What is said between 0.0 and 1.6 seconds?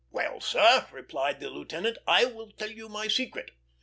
"Well, sir," replied the